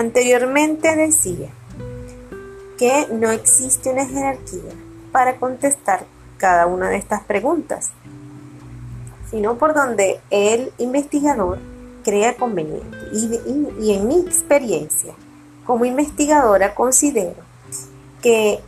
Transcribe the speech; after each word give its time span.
Anteriormente 0.00 0.96
decía 0.96 1.50
que 2.78 3.06
no 3.12 3.30
existe 3.32 3.90
una 3.90 4.06
jerarquía 4.06 4.72
para 5.12 5.36
contestar 5.36 6.06
cada 6.38 6.66
una 6.66 6.88
de 6.88 6.96
estas 6.96 7.22
preguntas, 7.24 7.90
sino 9.30 9.58
por 9.58 9.74
donde 9.74 10.18
el 10.30 10.72
investigador 10.78 11.58
crea 12.02 12.34
conveniente. 12.34 12.96
Y, 13.12 13.92
en 13.92 14.08
mi 14.08 14.20
experiencia 14.20 15.12
como 15.66 15.84
investigadora 15.84 16.74
considero 16.74 17.42
que 18.22 18.58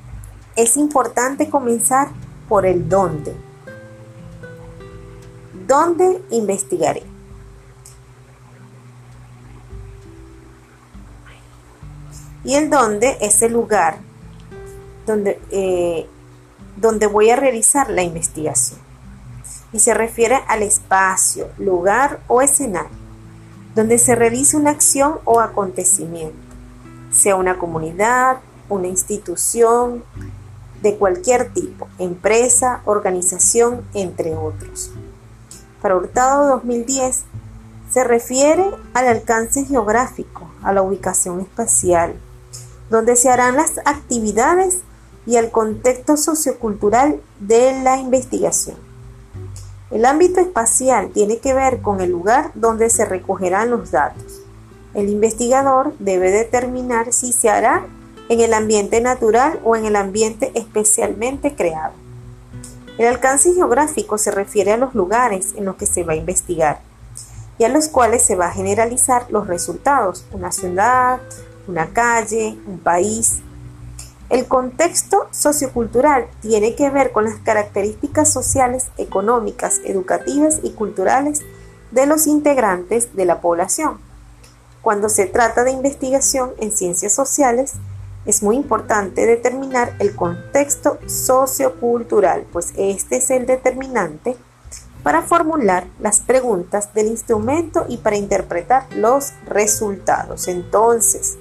es 0.54 0.76
importante 0.76 1.48
comenzar 1.48 2.08
por 2.46 2.66
el 2.66 2.90
dónde. 2.90 3.34
¿Dónde 5.66 6.20
investigaré? 6.28 7.11
Y 12.44 12.54
el 12.54 12.70
dónde 12.70 13.16
es 13.20 13.42
el 13.42 13.52
lugar 13.52 13.98
donde, 15.06 15.40
eh, 15.50 16.06
donde 16.76 17.06
voy 17.06 17.30
a 17.30 17.36
realizar 17.36 17.90
la 17.90 18.02
investigación. 18.02 18.80
Y 19.72 19.80
se 19.80 19.94
refiere 19.94 20.40
al 20.48 20.62
espacio, 20.62 21.48
lugar 21.58 22.20
o 22.28 22.42
escenario, 22.42 22.90
donde 23.74 23.98
se 23.98 24.14
realiza 24.14 24.58
una 24.58 24.70
acción 24.70 25.18
o 25.24 25.40
acontecimiento, 25.40 26.36
sea 27.10 27.36
una 27.36 27.58
comunidad, 27.58 28.38
una 28.68 28.88
institución 28.88 30.04
de 30.82 30.96
cualquier 30.96 31.52
tipo, 31.52 31.88
empresa, 31.98 32.82
organización, 32.84 33.82
entre 33.94 34.34
otros. 34.34 34.90
Para 35.80 35.96
Hurtado 35.96 36.48
2010 36.48 37.22
se 37.90 38.04
refiere 38.04 38.64
al 38.94 39.08
alcance 39.08 39.64
geográfico, 39.64 40.50
a 40.62 40.72
la 40.72 40.82
ubicación 40.82 41.40
espacial, 41.40 42.14
donde 42.92 43.16
se 43.16 43.30
harán 43.30 43.56
las 43.56 43.78
actividades 43.86 44.80
y 45.24 45.36
al 45.36 45.50
contexto 45.50 46.18
sociocultural 46.18 47.20
de 47.40 47.82
la 47.82 47.96
investigación. 47.96 48.76
El 49.90 50.04
ámbito 50.04 50.40
espacial 50.40 51.10
tiene 51.10 51.38
que 51.38 51.54
ver 51.54 51.80
con 51.80 52.02
el 52.02 52.10
lugar 52.10 52.52
donde 52.54 52.90
se 52.90 53.06
recogerán 53.06 53.70
los 53.70 53.90
datos. 53.90 54.42
El 54.92 55.08
investigador 55.08 55.94
debe 56.00 56.30
determinar 56.30 57.14
si 57.14 57.32
se 57.32 57.48
hará 57.48 57.86
en 58.28 58.40
el 58.40 58.52
ambiente 58.52 59.00
natural 59.00 59.58
o 59.64 59.74
en 59.74 59.86
el 59.86 59.96
ambiente 59.96 60.52
especialmente 60.54 61.54
creado. 61.54 61.94
El 62.98 63.06
alcance 63.06 63.54
geográfico 63.54 64.18
se 64.18 64.30
refiere 64.30 64.72
a 64.72 64.76
los 64.76 64.94
lugares 64.94 65.54
en 65.56 65.64
los 65.64 65.76
que 65.76 65.86
se 65.86 66.04
va 66.04 66.12
a 66.12 66.16
investigar 66.16 66.80
y 67.58 67.64
a 67.64 67.70
los 67.70 67.88
cuales 67.88 68.22
se 68.22 68.36
va 68.36 68.48
a 68.48 68.52
generalizar 68.52 69.26
los 69.30 69.46
resultados, 69.46 70.26
una 70.32 70.52
ciudad, 70.52 71.20
una 71.66 71.88
calle, 71.92 72.58
un 72.66 72.78
país, 72.78 73.42
el 74.32 74.46
contexto 74.46 75.28
sociocultural 75.30 76.26
tiene 76.40 76.74
que 76.74 76.88
ver 76.88 77.12
con 77.12 77.24
las 77.24 77.34
características 77.40 78.32
sociales, 78.32 78.86
económicas, 78.96 79.82
educativas 79.84 80.60
y 80.62 80.70
culturales 80.70 81.40
de 81.90 82.06
los 82.06 82.26
integrantes 82.26 83.14
de 83.14 83.26
la 83.26 83.42
población. 83.42 83.98
Cuando 84.80 85.10
se 85.10 85.26
trata 85.26 85.64
de 85.64 85.72
investigación 85.72 86.52
en 86.58 86.72
ciencias 86.72 87.12
sociales, 87.12 87.74
es 88.24 88.42
muy 88.42 88.56
importante 88.56 89.26
determinar 89.26 89.94
el 89.98 90.16
contexto 90.16 90.98
sociocultural, 91.06 92.46
pues 92.52 92.72
este 92.78 93.16
es 93.16 93.30
el 93.30 93.44
determinante 93.44 94.34
para 95.02 95.20
formular 95.20 95.88
las 96.00 96.20
preguntas 96.20 96.94
del 96.94 97.08
instrumento 97.08 97.84
y 97.86 97.98
para 97.98 98.16
interpretar 98.16 98.86
los 98.94 99.32
resultados. 99.46 100.48
Entonces, 100.48 101.36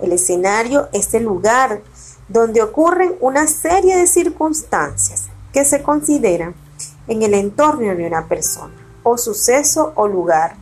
el 0.00 0.12
escenario 0.12 0.88
es 0.92 1.12
el 1.14 1.24
lugar 1.24 1.82
donde 2.28 2.62
ocurren 2.62 3.14
una 3.20 3.46
serie 3.46 3.96
de 3.96 4.06
circunstancias 4.06 5.24
que 5.52 5.64
se 5.64 5.82
consideran 5.82 6.54
en 7.06 7.22
el 7.22 7.34
entorno 7.34 7.94
de 7.94 8.06
una 8.06 8.26
persona 8.26 8.74
o 9.02 9.16
suceso 9.16 9.92
o 9.94 10.08
lugar 10.08 10.56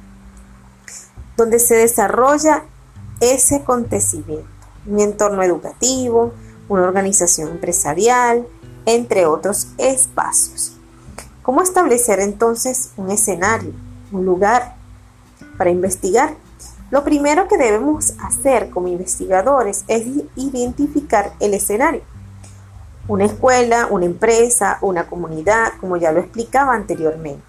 donde 1.37 1.59
se 1.59 1.75
desarrolla 1.75 2.65
ese 3.21 3.57
acontecimiento, 3.57 4.47
un 4.87 5.01
entorno 5.01 5.43
educativo, 5.43 6.33
una 6.69 6.83
organización 6.83 7.51
empresarial, 7.51 8.47
entre 8.87 9.27
otros 9.27 9.69
espacios. 9.79 10.77
¿Cómo 11.43 11.63
establecer 11.63 12.21
entonces 12.21 12.91
un 12.97 13.11
escenario, 13.11 13.73
un 14.13 14.25
lugar 14.25 14.77
para 15.59 15.71
investigar 15.71 16.35
lo 16.95 17.03
primero 17.03 17.49
que 17.49 17.57
debemos 17.57 18.13
hacer 18.23 18.71
como 18.71 18.87
investigadores 18.87 19.83
es 19.89 20.07
identificar 20.37 21.33
el 21.41 21.53
escenario. 21.53 22.03
Una 23.09 23.25
escuela, 23.25 23.89
una 23.91 24.05
empresa, 24.05 24.79
una 24.81 25.09
comunidad, 25.09 25.73
como 25.81 25.97
ya 25.97 26.13
lo 26.13 26.21
explicaba 26.21 26.73
anteriormente. 26.73 27.43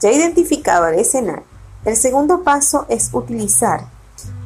Ya 0.00 0.12
identificado 0.12 0.86
el 0.86 0.98
escenario, 0.98 1.46
el 1.86 1.96
segundo 1.96 2.42
paso 2.42 2.84
es 2.90 3.08
utilizar 3.14 3.86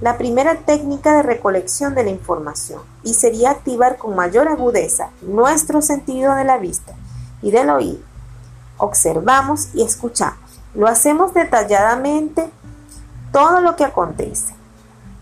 la 0.01 0.17
primera 0.17 0.55
técnica 0.59 1.17
de 1.17 1.25
recolección 1.25 1.97
de 1.97 2.05
la 2.05 2.11
información 2.11 2.83
y 3.03 3.15
sería 3.15 3.51
activar 3.51 3.99
con 3.99 4.15
mayor 4.15 4.47
agudeza 4.47 5.11
nuestro 5.21 5.83
sentido 5.83 6.37
de 6.37 6.45
la 6.45 6.59
vista 6.59 6.95
y 7.43 7.51
del 7.51 7.71
oído. 7.71 8.05
Observamos 8.77 9.71
y 9.75 9.83
escuchamos. 9.83 10.39
Lo 10.77 10.87
hacemos 10.87 11.35
detalladamente 11.35 12.53
todo 13.37 13.61
lo 13.61 13.77
que 13.77 13.85
acontece 13.85 14.55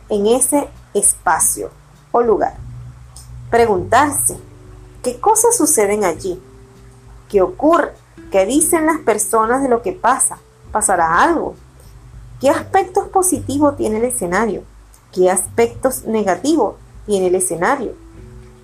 en 0.09 0.29
ese 0.29 0.69
espacio 0.95 1.71
o 2.13 2.23
lugar. 2.23 2.55
Preguntarse, 3.51 4.39
¿qué 5.03 5.19
cosas 5.19 5.57
suceden 5.57 6.05
allí? 6.05 6.41
¿Qué 7.29 7.43
ocurre? 7.43 7.93
¿Qué 8.31 8.47
dicen 8.47 8.87
las 8.87 8.99
personas 9.01 9.65
de 9.65 9.69
lo 9.69 9.83
que 9.83 9.91
pasa? 9.91 10.39
¿Pasará 10.71 11.25
algo? 11.25 11.57
¿Qué 12.41 12.51
aspectos 12.51 13.09
positivos 13.09 13.77
tiene 13.77 13.97
el 13.97 14.05
escenario? 14.05 14.63
¿Qué 15.13 15.29
aspectos 15.29 16.05
negativos 16.05 16.77
tiene 17.07 17.27
el 17.27 17.35
escenario? 17.35 17.95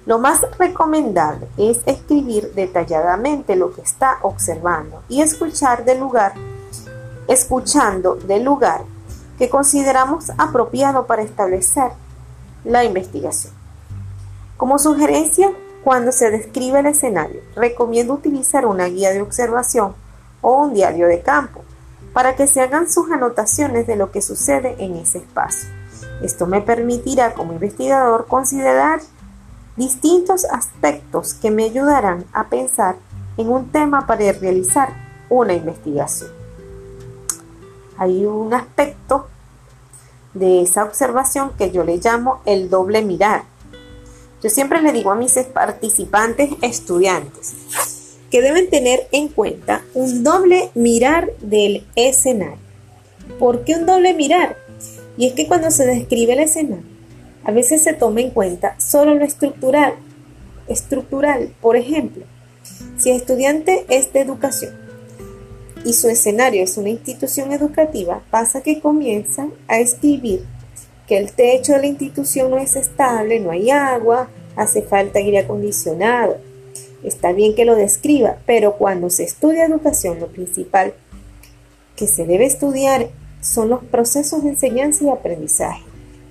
Lo 0.07 0.21
más 0.21 0.43
recomendable 0.61 1.49
es 1.57 1.81
escribir 1.87 2.53
detalladamente 2.55 3.57
lo 3.57 3.73
que 3.73 3.83
está 3.83 4.19
observando 4.23 5.03
y 5.09 5.23
escuchar 5.23 5.85
del 5.85 5.99
lugar, 5.99 6.35
escuchando 7.27 8.15
del 8.15 8.45
lugar 8.45 8.83
que 9.41 9.49
consideramos 9.49 10.31
apropiado 10.37 11.07
para 11.07 11.23
establecer 11.23 11.93
la 12.63 12.85
investigación. 12.85 13.55
Como 14.59 14.79
sugerencia, 14.79 15.51
cuando 15.83 16.13
se 16.13 16.31
describe 16.31 16.81
el 16.81 16.87
escenario, 16.87 17.41
recomiendo 17.57 18.13
utilizar 18.13 18.67
una 18.67 18.85
guía 18.85 19.13
de 19.13 19.23
observación 19.23 19.95
o 20.43 20.59
un 20.59 20.75
diario 20.75 21.07
de 21.07 21.23
campo 21.23 21.63
para 22.13 22.37
que 22.37 22.47
se 22.47 22.61
hagan 22.61 22.91
sus 22.91 23.11
anotaciones 23.11 23.87
de 23.87 23.97
lo 23.97 24.13
que 24.13 24.21
sucede 24.21 24.77
en 24.79 24.97
ese 24.97 25.17
espacio. 25.17 25.71
Esto 26.21 26.47
me 26.47 26.61
permitirá 26.61 27.33
como 27.33 27.55
investigador 27.55 28.27
considerar 28.27 29.01
distintos 29.75 30.45
aspectos 30.45 31.33
que 31.33 31.51
me 31.51 31.65
ayudarán 31.65 32.27
a 32.35 32.49
pensar 32.49 32.97
en 33.39 33.49
un 33.49 33.73
tema 33.73 34.07
para 34.07 34.33
realizar 34.33 34.91
una 35.31 35.55
investigación 35.55 36.41
hay 38.01 38.25
un 38.25 38.55
aspecto 38.55 39.27
de 40.35 40.63
esa 40.63 40.85
observación 40.85 41.53
que 41.59 41.71
yo 41.71 41.85
le 41.85 41.99
llamo 41.99 42.41
el 42.45 42.71
doble 42.71 43.03
mirar. 43.03 43.45
Yo 44.43 44.49
siempre 44.49 44.81
le 44.81 44.93
digo 44.93 45.11
a 45.11 45.17
mis 45.17 45.35
participantes 45.53 46.51
estudiantes 46.63 47.55
que 48.31 48.43
deben 48.43 48.71
tener 48.71 49.09
en 49.13 49.29
cuenta 49.29 49.83
un 49.93 50.23
doble 50.23 50.71
mirar 50.75 51.31
del 51.41 51.85
escenario. 51.97 52.59
¿Por 53.39 53.65
qué 53.65 53.75
un 53.75 53.87
doble 53.87 54.15
mirar? 54.15 54.57
Y 55.17 55.27
es 55.27 55.35
que 55.35 55.47
cuando 55.47 55.71
se 55.71 55.85
describe 55.85 56.33
el 56.33 56.41
escenario, 56.41 56.85
a 57.45 57.51
veces 57.51 57.83
se 57.83 57.93
toma 57.93 58.21
en 58.21 58.31
cuenta 58.31 58.77
solo 58.79 59.15
lo 59.15 59.25
estructural. 59.25 59.95
Estructural, 60.69 61.53
por 61.61 61.77
ejemplo, 61.77 62.25
si 62.97 63.11
el 63.11 63.17
estudiante 63.17 63.85
es 63.89 64.13
de 64.13 64.21
educación 64.21 64.80
y 65.85 65.93
su 65.95 66.09
escenario 66.09 66.63
es 66.63 66.77
una 66.77 66.91
institución 66.91 67.53
educativa, 67.53 68.23
pasa 68.31 68.63
que 68.63 68.81
comienza 68.81 69.49
a 69.67 69.79
escribir 69.79 70.45
que 71.07 71.19
el 71.19 71.33
techo 71.33 71.73
de 71.73 71.81
la 71.81 71.87
institución 71.87 72.51
no 72.51 72.59
es 72.59 72.77
estable, 72.77 73.41
no 73.41 73.51
hay 73.51 73.71
agua, 73.71 74.29
hace 74.57 74.83
falta 74.83 75.19
aire 75.19 75.39
acondicionado. 75.39 76.39
Está 77.03 77.33
bien 77.33 77.55
que 77.55 77.65
lo 77.65 77.75
describa, 77.75 78.37
pero 78.47 78.77
cuando 78.77 79.11
se 79.11 79.25
estudia 79.25 79.65
educación, 79.65 80.21
lo 80.21 80.29
principal 80.29 80.93
que 81.97 82.07
se 82.07 82.27
debe 82.27 82.45
estudiar 82.45 83.09
son 83.41 83.71
los 83.71 83.83
procesos 83.83 84.45
de 84.45 84.51
enseñanza 84.51 85.05
y 85.05 85.09
aprendizaje. 85.09 85.83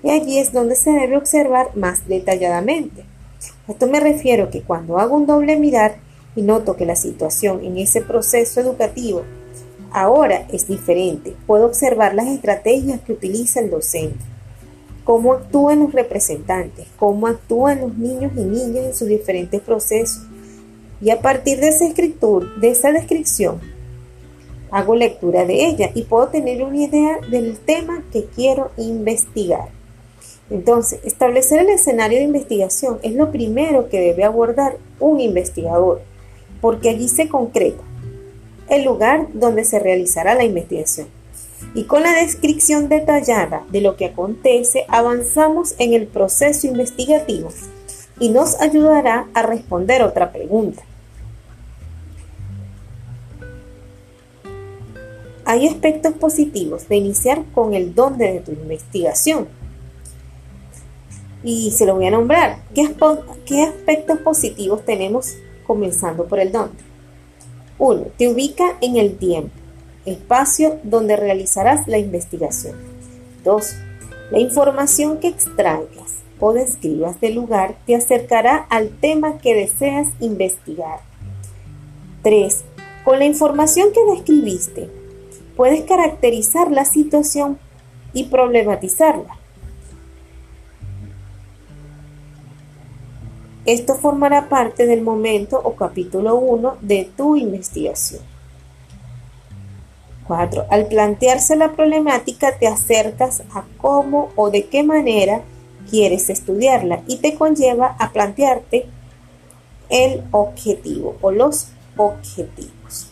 Y 0.04 0.12
allí 0.12 0.38
es 0.38 0.54
donde 0.54 0.76
se 0.76 0.92
debe 0.92 1.18
observar 1.18 1.76
más 1.76 2.08
detalladamente. 2.08 3.04
A 3.68 3.72
esto 3.72 3.88
me 3.88 4.00
refiero 4.00 4.50
que 4.50 4.62
cuando 4.62 5.00
hago 5.00 5.16
un 5.16 5.26
doble 5.26 5.58
mirar 5.58 5.96
y 6.40 6.42
noto 6.42 6.76
que 6.76 6.86
la 6.86 6.96
situación 6.96 7.64
en 7.64 7.78
ese 7.78 8.02
proceso 8.02 8.60
educativo 8.62 9.24
Ahora 9.92 10.46
es 10.52 10.68
diferente, 10.68 11.36
puedo 11.48 11.66
observar 11.66 12.14
las 12.14 12.28
estrategias 12.28 13.02
que 13.02 13.14
utiliza 13.14 13.60
el 13.60 13.72
docente. 13.72 14.20
cómo 15.04 15.34
actúan 15.34 15.80
los 15.80 15.92
representantes, 15.92 16.86
cómo 17.00 17.26
actúan 17.26 17.82
los 17.82 17.98
niños 17.98 18.32
y 18.36 18.42
niñas 18.42 18.86
en 18.86 18.94
sus 18.94 19.08
diferentes 19.08 19.60
procesos. 19.60 20.22
Y 21.02 21.10
a 21.10 21.20
partir 21.20 21.60
de 21.60 21.70
esa 21.70 21.88
escritura, 21.88 22.46
de 22.62 22.70
esa 22.70 22.92
descripción, 22.92 23.60
hago 24.70 24.96
lectura 24.96 25.46
de 25.46 25.66
ella 25.66 25.90
y 25.96 26.04
puedo 26.04 26.28
tener 26.28 26.62
una 26.62 26.78
idea 26.78 27.18
del 27.32 27.58
tema 27.58 28.04
que 28.14 28.26
quiero 28.26 28.70
investigar. 28.78 29.70
Entonces, 30.52 31.00
establecer 31.04 31.62
el 31.62 31.70
escenario 31.70 32.20
de 32.20 32.26
investigación 32.26 33.00
es 33.02 33.16
lo 33.16 33.32
primero 33.32 33.90
que 33.90 34.00
debe 34.00 34.26
abordar 34.26 34.78
un 35.00 35.20
investigador, 35.20 36.02
porque 36.62 36.90
allí 36.90 37.08
se 37.08 37.28
concreta 37.28 37.84
el 38.70 38.84
lugar 38.86 39.28
donde 39.34 39.66
se 39.66 39.80
realizará 39.80 40.36
la 40.36 40.44
investigación. 40.44 41.08
Y 41.74 41.84
con 41.84 42.04
la 42.04 42.14
descripción 42.14 42.90
detallada 42.90 43.64
de 43.70 43.82
lo 43.82 43.96
que 43.96 44.06
acontece, 44.06 44.86
avanzamos 44.88 45.76
en 45.78 45.94
el 45.94 46.08
proceso 46.08 46.68
investigativo 46.68 47.50
y 48.20 48.30
nos 48.30 48.60
ayudará 48.62 49.28
a 49.34 49.42
responder 49.42 50.02
otra 50.02 50.32
pregunta. 50.32 50.84
Hay 55.46 55.68
aspectos 55.68 56.14
positivos 56.14 56.88
de 56.88 56.98
iniciar 56.98 57.44
con 57.54 57.74
el 57.74 57.96
dónde 57.96 58.32
de 58.32 58.40
tu 58.40 58.52
investigación. 58.52 59.48
Y 61.44 61.72
se 61.72 61.86
lo 61.86 61.96
voy 61.96 62.06
a 62.06 62.12
nombrar. 62.12 62.60
¿Qué, 62.76 62.94
qué 63.46 63.64
aspectos 63.64 64.20
positivos 64.20 64.86
tenemos 64.86 65.34
comenzando 65.70 66.26
por 66.26 66.40
el 66.40 66.52
dónde? 66.52 66.82
1. 67.78 68.08
Te 68.18 68.28
ubica 68.28 68.76
en 68.82 68.98
el 68.98 69.18
tiempo, 69.18 69.52
espacio 70.04 70.80
donde 70.82 71.16
realizarás 71.16 71.88
la 71.88 72.00
investigación. 72.00 72.76
2. 73.44 73.76
La 74.32 74.40
información 74.40 75.20
que 75.20 75.28
extraigas 75.28 76.24
o 76.40 76.54
describas 76.54 77.22
del 77.22 77.36
lugar 77.36 77.76
te 77.86 77.96
acercará 77.96 78.66
al 78.72 78.90
tema 78.90 79.38
que 79.38 79.54
deseas 79.54 80.08
investigar. 80.20 81.02
3. 82.24 82.64
Con 83.06 83.20
la 83.20 83.26
información 83.26 83.90
que 83.94 84.12
describiste, 84.12 84.90
puedes 85.56 85.84
caracterizar 85.84 86.72
la 86.72 86.86
situación 86.86 87.60
y 88.12 88.24
problematizarla. 88.24 89.39
Esto 93.70 93.94
formará 93.94 94.50
parte 94.50 94.88
del 94.88 95.04
momento 95.04 95.62
o 95.64 95.76
capítulo 95.76 96.38
1 96.38 96.78
de 96.82 97.08
tu 97.16 97.36
investigación. 97.36 98.24
4. 100.28 100.66
Al 100.72 100.88
plantearse 100.88 101.56
la 101.56 101.74
problemática 101.74 102.58
te 102.58 102.66
acercas 102.66 103.44
a 103.54 103.66
cómo 103.78 104.32
o 104.36 104.50
de 104.50 104.66
qué 104.66 104.82
manera 104.82 105.44
quieres 105.88 106.32
estudiarla 106.32 107.04
y 107.06 107.18
te 107.18 107.36
conlleva 107.36 107.96
a 108.00 108.12
plantearte 108.12 108.88
el 109.90 110.24
objetivo 110.32 111.18
o 111.22 111.30
los 111.30 111.68
objetivos. 111.96 113.09